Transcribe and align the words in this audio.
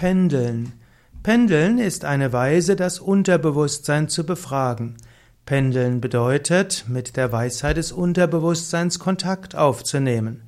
Pendeln. 0.00 0.72
Pendeln 1.22 1.76
ist 1.76 2.06
eine 2.06 2.32
Weise, 2.32 2.74
das 2.74 3.00
Unterbewusstsein 3.00 4.08
zu 4.08 4.24
befragen. 4.24 4.96
Pendeln 5.44 6.00
bedeutet, 6.00 6.86
mit 6.88 7.18
der 7.18 7.32
Weisheit 7.32 7.76
des 7.76 7.92
Unterbewusstseins 7.92 8.98
Kontakt 8.98 9.56
aufzunehmen. 9.56 10.44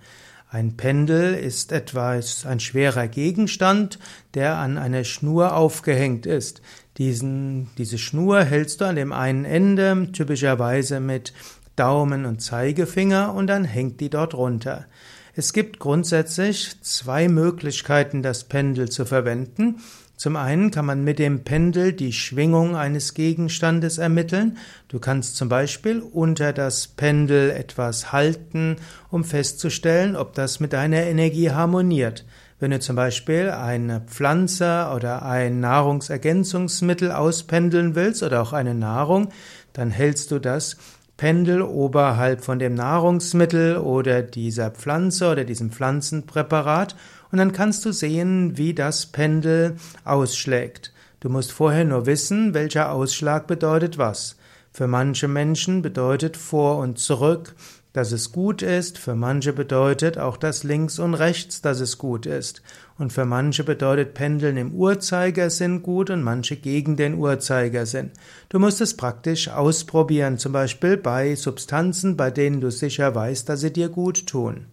Ein 0.48 0.78
Pendel 0.78 1.34
ist 1.34 1.70
etwas, 1.70 2.46
ein 2.46 2.60
schwerer 2.60 3.08
Gegenstand, 3.08 3.98
der 4.32 4.56
an 4.56 4.78
einer 4.78 5.04
Schnur 5.04 5.54
aufgehängt 5.54 6.24
ist. 6.24 6.62
Diesen, 6.96 7.68
diese 7.76 7.98
Schnur 7.98 8.44
hältst 8.44 8.80
du 8.80 8.86
an 8.86 8.96
dem 8.96 9.12
einen 9.12 9.44
Ende, 9.44 10.08
typischerweise 10.12 10.98
mit 10.98 11.34
Daumen 11.76 12.24
und 12.24 12.40
Zeigefinger, 12.40 13.34
und 13.34 13.48
dann 13.48 13.66
hängt 13.66 14.00
die 14.00 14.08
dort 14.08 14.32
runter. 14.32 14.86
Es 15.34 15.54
gibt 15.54 15.78
grundsätzlich 15.78 16.82
zwei 16.82 17.26
Möglichkeiten, 17.26 18.22
das 18.22 18.44
Pendel 18.44 18.90
zu 18.90 19.06
verwenden. 19.06 19.80
Zum 20.14 20.36
einen 20.36 20.70
kann 20.70 20.84
man 20.84 21.04
mit 21.04 21.18
dem 21.18 21.42
Pendel 21.42 21.94
die 21.94 22.12
Schwingung 22.12 22.76
eines 22.76 23.14
Gegenstandes 23.14 23.96
ermitteln. 23.96 24.58
Du 24.88 25.00
kannst 25.00 25.36
zum 25.36 25.48
Beispiel 25.48 26.00
unter 26.00 26.52
das 26.52 26.86
Pendel 26.86 27.50
etwas 27.50 28.12
halten, 28.12 28.76
um 29.10 29.24
festzustellen, 29.24 30.16
ob 30.16 30.34
das 30.34 30.60
mit 30.60 30.74
deiner 30.74 31.04
Energie 31.04 31.50
harmoniert. 31.50 32.26
Wenn 32.60 32.70
du 32.70 32.78
zum 32.78 32.94
Beispiel 32.94 33.50
eine 33.50 34.02
Pflanze 34.02 34.92
oder 34.94 35.22
ein 35.22 35.60
Nahrungsergänzungsmittel 35.60 37.10
auspendeln 37.10 37.94
willst 37.94 38.22
oder 38.22 38.42
auch 38.42 38.52
eine 38.52 38.74
Nahrung, 38.74 39.30
dann 39.72 39.90
hältst 39.90 40.30
du 40.30 40.38
das 40.38 40.76
Pendel 41.16 41.62
oberhalb 41.62 42.42
von 42.42 42.58
dem 42.58 42.74
Nahrungsmittel 42.74 43.76
oder 43.76 44.22
dieser 44.22 44.70
Pflanze 44.70 45.30
oder 45.30 45.44
diesem 45.44 45.70
Pflanzenpräparat 45.70 46.96
und 47.30 47.38
dann 47.38 47.52
kannst 47.52 47.84
du 47.84 47.92
sehen, 47.92 48.56
wie 48.58 48.74
das 48.74 49.06
Pendel 49.06 49.76
ausschlägt. 50.04 50.92
Du 51.20 51.28
musst 51.28 51.52
vorher 51.52 51.84
nur 51.84 52.06
wissen, 52.06 52.54
welcher 52.54 52.90
Ausschlag 52.90 53.46
bedeutet 53.46 53.98
was. 53.98 54.36
Für 54.72 54.86
manche 54.86 55.28
Menschen 55.28 55.82
bedeutet 55.82 56.36
vor 56.36 56.78
und 56.78 56.98
zurück, 56.98 57.54
dass 57.92 58.10
es 58.12 58.32
gut 58.32 58.62
ist, 58.62 58.96
für 58.96 59.14
manche 59.14 59.52
bedeutet 59.52 60.16
auch 60.16 60.36
das 60.36 60.64
links 60.64 60.98
und 60.98 61.14
rechts, 61.14 61.60
dass 61.60 61.80
es 61.80 61.98
gut 61.98 62.24
ist. 62.24 62.62
Und 62.98 63.12
für 63.12 63.26
manche 63.26 63.64
bedeutet 63.64 64.14
Pendeln 64.14 64.56
im 64.56 64.72
Uhrzeigersinn 64.72 65.82
gut 65.82 66.08
und 66.08 66.22
manche 66.22 66.56
gegen 66.56 66.96
den 66.96 67.14
Uhrzeigersinn. 67.14 68.10
Du 68.48 68.58
musst 68.58 68.80
es 68.80 68.96
praktisch 68.96 69.48
ausprobieren, 69.48 70.38
zum 70.38 70.52
Beispiel 70.52 70.96
bei 70.96 71.34
Substanzen, 71.34 72.16
bei 72.16 72.30
denen 72.30 72.60
du 72.60 72.70
sicher 72.70 73.14
weißt, 73.14 73.48
dass 73.48 73.60
sie 73.60 73.72
dir 73.72 73.90
gut 73.90 74.26
tun. 74.26 74.66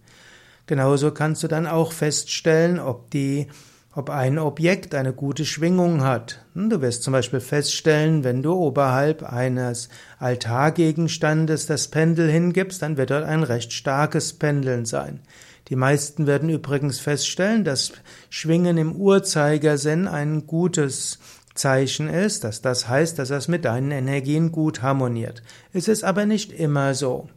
Genauso 0.66 1.12
kannst 1.12 1.44
du 1.44 1.48
dann 1.48 1.68
auch 1.68 1.92
feststellen, 1.92 2.80
ob 2.80 3.10
die 3.10 3.48
ob 3.94 4.10
ein 4.10 4.38
Objekt 4.38 4.94
eine 4.94 5.14
gute 5.14 5.46
Schwingung 5.46 6.04
hat. 6.04 6.46
Hm, 6.54 6.70
du 6.70 6.82
wirst 6.82 7.04
zum 7.04 7.14
Beispiel 7.14 7.40
feststellen, 7.40 8.24
wenn 8.24 8.44
du 8.44 8.54
oberhalb 8.54 9.24
eines 9.24 9.90
Altargegenstandes 10.20 11.66
das 11.66 11.88
Pendel 11.88 12.30
hingibst, 12.30 12.82
dann 12.82 12.98
wird 12.98 13.10
dort 13.10 13.24
ein 13.24 13.44
recht 13.44 13.74
starkes 13.74 14.34
Pendeln 14.34 14.86
sein. 14.86 15.22
Die 15.70 15.76
meisten 15.76 16.28
werden 16.28 16.50
übrigens 16.50 17.00
feststellen, 17.00 17.64
dass 17.64 17.92
Schwingen 18.30 18.78
im 18.78 18.96
Uhrzeigersinn 18.96 20.08
ein 20.08 20.48
gutes 20.48 21.20
Zeichen 21.54 22.10
ist, 22.10 22.44
dass 22.44 22.62
das 22.62 22.88
heißt, 22.88 23.20
dass 23.20 23.30
es 23.30 23.48
mit 23.48 23.66
deinen 23.66 23.92
Energien 23.92 24.52
gut 24.52 24.82
harmoniert. 24.82 25.44
Es 25.74 25.88
ist 25.88 26.04
aber 26.04 26.26
nicht 26.26 26.52
immer 26.52 26.96
so. 26.96 27.30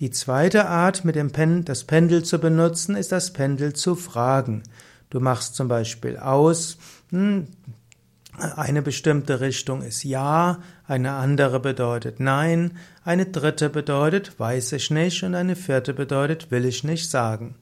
Die 0.00 0.10
zweite 0.10 0.66
Art, 0.66 1.04
mit 1.04 1.16
dem 1.16 1.32
Pen 1.32 1.64
das 1.64 1.82
Pendel 1.82 2.22
zu 2.22 2.38
benutzen, 2.38 2.94
ist 2.94 3.10
das 3.10 3.32
Pendel 3.32 3.72
zu 3.72 3.96
fragen. 3.96 4.62
Du 5.10 5.20
machst 5.20 5.54
zum 5.54 5.68
Beispiel 5.68 6.18
aus, 6.18 6.78
hm, 7.10 7.48
eine 8.38 8.82
bestimmte 8.82 9.40
Richtung 9.40 9.82
ist 9.82 10.04
Ja, 10.04 10.60
eine 10.86 11.12
andere 11.12 11.58
bedeutet 11.58 12.20
Nein, 12.20 12.76
eine 13.04 13.26
dritte 13.26 13.68
bedeutet 13.68 14.38
Weiß 14.38 14.72
ich 14.72 14.90
nicht 14.90 15.24
und 15.24 15.34
eine 15.34 15.56
vierte 15.56 15.92
bedeutet 15.92 16.50
Will 16.50 16.64
ich 16.64 16.84
nicht 16.84 17.10
sagen. 17.10 17.56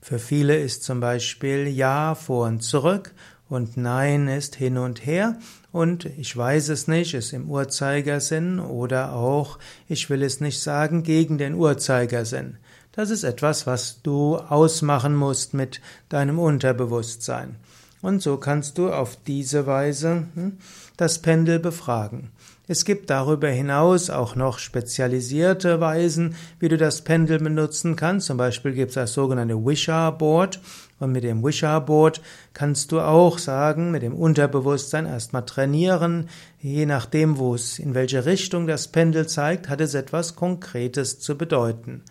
Für 0.00 0.18
viele 0.18 0.56
ist 0.56 0.84
zum 0.84 1.00
Beispiel 1.00 1.66
Ja 1.66 2.14
vor 2.14 2.46
und 2.46 2.60
zurück 2.60 3.12
und 3.48 3.76
Nein 3.76 4.28
ist 4.28 4.54
hin 4.54 4.78
und 4.78 5.04
her 5.04 5.36
und 5.72 6.04
ich 6.04 6.36
weiß 6.36 6.68
es 6.68 6.86
nicht 6.86 7.14
ist 7.14 7.32
im 7.32 7.50
Uhrzeigersinn 7.50 8.60
oder 8.60 9.14
auch 9.14 9.58
ich 9.88 10.08
will 10.10 10.22
es 10.22 10.40
nicht 10.40 10.60
sagen 10.60 11.02
gegen 11.02 11.38
den 11.38 11.54
Uhrzeigersinn. 11.54 12.58
Das 12.92 13.10
ist 13.10 13.22
etwas, 13.22 13.68
was 13.68 14.02
du 14.02 14.36
ausmachen 14.36 15.14
musst 15.14 15.54
mit 15.54 15.80
deinem 16.08 16.40
Unterbewusstsein. 16.40 17.56
Und 18.02 18.22
so 18.22 18.36
kannst 18.36 18.78
du 18.78 18.90
auf 18.90 19.16
diese 19.26 19.66
Weise 19.66 20.26
hm, 20.34 20.58
das 20.96 21.20
Pendel 21.20 21.58
befragen. 21.58 22.30
Es 22.66 22.84
gibt 22.84 23.10
darüber 23.10 23.48
hinaus 23.48 24.10
auch 24.10 24.36
noch 24.36 24.58
spezialisierte 24.58 25.80
Weisen, 25.80 26.36
wie 26.60 26.68
du 26.68 26.76
das 26.76 27.02
Pendel 27.02 27.38
benutzen 27.38 27.96
kannst. 27.96 28.28
Zum 28.28 28.36
Beispiel 28.36 28.72
gibt 28.72 28.90
es 28.90 28.94
das 28.94 29.12
sogenannte 29.12 29.56
Wisha 29.56 30.10
Board. 30.10 30.60
Und 30.98 31.12
mit 31.12 31.24
dem 31.24 31.44
Wisha 31.44 31.78
Board 31.80 32.20
kannst 32.54 32.92
du 32.92 33.00
auch 33.00 33.38
sagen, 33.38 33.90
mit 33.90 34.02
dem 34.02 34.14
Unterbewusstsein 34.14 35.06
erstmal 35.06 35.46
trainieren. 35.46 36.28
Je 36.60 36.86
nachdem, 36.86 37.38
wo 37.38 37.54
es, 37.54 37.78
in 37.78 37.94
welche 37.94 38.24
Richtung 38.24 38.66
das 38.66 38.88
Pendel 38.88 39.26
zeigt, 39.26 39.68
hat 39.68 39.80
es 39.80 39.94
etwas 39.94 40.36
Konkretes 40.36 41.18
zu 41.18 41.36
bedeuten. 41.36 42.02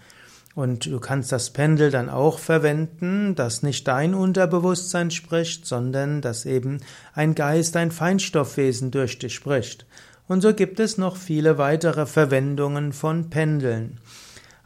Und 0.55 0.87
du 0.87 0.99
kannst 0.99 1.31
das 1.31 1.51
Pendel 1.51 1.91
dann 1.91 2.09
auch 2.09 2.39
verwenden, 2.39 3.35
dass 3.35 3.63
nicht 3.63 3.87
dein 3.87 4.13
Unterbewusstsein 4.13 5.11
spricht, 5.11 5.65
sondern 5.65 6.21
dass 6.21 6.45
eben 6.45 6.79
ein 7.13 7.35
Geist, 7.35 7.77
ein 7.77 7.91
Feinstoffwesen 7.91 8.91
durch 8.91 9.19
dich 9.19 9.35
spricht. 9.35 9.85
Und 10.27 10.41
so 10.41 10.53
gibt 10.53 10.79
es 10.79 10.97
noch 10.97 11.17
viele 11.17 11.57
weitere 11.57 12.05
Verwendungen 12.05 12.93
von 12.93 13.29
Pendeln. 13.29 13.99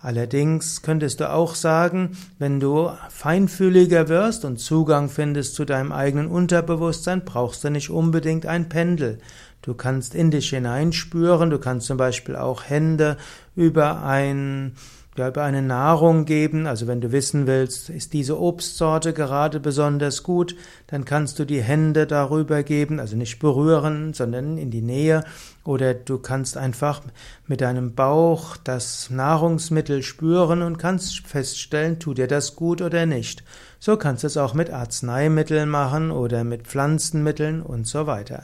Allerdings 0.04 0.82
könntest 0.82 1.22
du 1.22 1.32
auch 1.32 1.56
sagen, 1.56 2.18
wenn 2.38 2.60
du 2.60 2.90
feinfühliger 3.10 4.10
wirst 4.10 4.44
und 4.44 4.58
Zugang 4.58 5.08
findest 5.08 5.56
zu 5.56 5.64
deinem 5.64 5.94
eigenen 5.94 6.28
Unterbewusstsein, 6.28 7.24
brauchst 7.24 7.64
du 7.64 7.70
nicht 7.70 7.90
unbedingt 7.90 8.46
ein 8.46 8.68
Pendel. 8.68 9.20
Du 9.62 9.74
kannst 9.74 10.14
in 10.14 10.30
dich 10.30 10.50
hineinspüren, 10.50 11.50
du 11.50 11.58
kannst 11.58 11.88
zum 11.88 11.96
Beispiel 11.96 12.36
auch 12.36 12.66
Hände 12.66 13.16
über 13.56 14.04
ein 14.04 14.74
ja, 15.16 15.28
über 15.28 15.44
eine 15.44 15.62
Nahrung 15.62 16.26
geben. 16.26 16.66
Also 16.66 16.88
wenn 16.88 17.02
du 17.02 17.12
wissen 17.12 17.48
willst, 17.48 17.90
ist 17.90 18.14
diese 18.14 18.40
Obstsorte 18.40 19.14
gerade 19.14 19.60
besonders 19.60 20.24
gut, 20.24 20.56
dann 20.88 21.06
kannst 21.06 21.40
du 21.40 21.46
die 21.46 21.62
Hände 21.62 22.08
darüber 22.08 22.64
geben, 22.64 23.00
also 23.00 23.16
nicht 23.16 23.40
berühren, 23.40 24.14
sondern 24.14 24.58
in 24.58 24.72
die 24.72 24.82
Nähe. 24.82 25.24
Oder 25.64 25.94
du 25.94 26.18
kannst 26.18 26.58
einfach 26.58 27.02
mit 27.48 27.62
deinem 27.62 27.96
Bauch 27.96 28.58
das 28.58 29.10
Nahrungsmittel 29.10 30.04
spüren 30.04 30.62
und 30.62 30.78
kannst 30.78 31.26
feststellen, 31.26 32.00
tut 32.00 32.18
dir 32.18 32.28
das 32.28 32.56
gut 32.56 32.82
oder 32.82 33.06
nicht. 33.06 33.44
So 33.80 33.98
kannst 33.98 34.24
du 34.24 34.28
es 34.28 34.38
auch 34.38 34.54
mit 34.54 34.70
Arzneimitteln 34.70 35.70
machen 35.70 36.12
oder 36.12 36.44
mit 36.44 36.68
Pflanzenmitteln 36.68 37.62
und 37.62 37.88
so 37.88 38.08
weiter. 38.08 38.44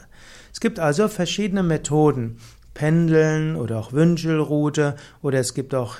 Es 0.52 0.60
gibt 0.60 0.78
also 0.78 1.08
verschiedene 1.08 1.62
Methoden. 1.62 2.38
Pendeln 2.72 3.56
oder 3.56 3.78
auch 3.78 3.92
Wünschelrute 3.92 4.96
oder 5.22 5.40
es 5.40 5.54
gibt 5.54 5.74
auch 5.74 5.96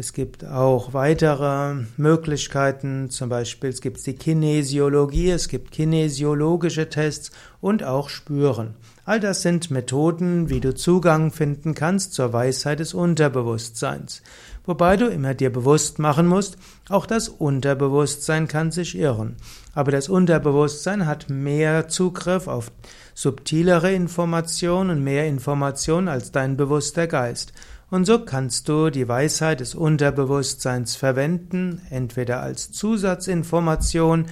es 0.00 0.12
gibt 0.14 0.46
auch 0.46 0.94
weitere 0.94 1.74
Möglichkeiten, 1.98 3.10
zum 3.10 3.28
Beispiel 3.28 3.68
es 3.68 3.82
gibt 3.82 4.06
die 4.06 4.14
Kinesiologie, 4.14 5.30
es 5.30 5.48
gibt 5.48 5.72
kinesiologische 5.72 6.88
Tests 6.88 7.32
und 7.60 7.84
auch 7.84 8.08
Spüren. 8.08 8.76
All 9.04 9.20
das 9.20 9.42
sind 9.42 9.70
Methoden, 9.70 10.48
wie 10.48 10.60
du 10.60 10.74
Zugang 10.74 11.32
finden 11.32 11.74
kannst 11.74 12.14
zur 12.14 12.32
Weisheit 12.32 12.80
des 12.80 12.94
Unterbewusstseins. 12.94 14.22
Wobei 14.64 14.96
du 14.96 15.06
immer 15.06 15.34
dir 15.34 15.50
bewusst 15.50 15.98
machen 15.98 16.26
musst, 16.26 16.56
auch 16.88 17.04
das 17.04 17.28
Unterbewusstsein 17.28 18.46
kann 18.46 18.70
sich 18.70 18.96
irren. 18.96 19.36
Aber 19.74 19.90
das 19.90 20.08
Unterbewusstsein 20.08 21.06
hat 21.06 21.28
mehr 21.28 21.88
Zugriff 21.88 22.46
auf 22.46 22.70
subtilere 23.14 23.92
Informationen 23.92 24.90
und 24.90 25.04
mehr 25.04 25.26
Informationen 25.26 26.08
als 26.08 26.30
dein 26.30 26.56
bewusster 26.56 27.06
Geist. 27.06 27.52
Und 27.90 28.04
so 28.04 28.20
kannst 28.24 28.68
du 28.68 28.90
die 28.90 29.08
Weisheit 29.08 29.60
des 29.60 29.74
Unterbewusstseins 29.74 30.94
verwenden, 30.94 31.82
entweder 31.90 32.40
als 32.40 32.70
Zusatzinformation 32.70 34.26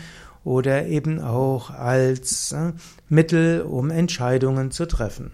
oder 0.45 0.87
eben 0.87 1.21
auch 1.21 1.71
als 1.71 2.53
äh, 2.53 2.73
Mittel, 3.09 3.63
um 3.63 3.91
Entscheidungen 3.91 4.71
zu 4.71 4.87
treffen. 4.87 5.33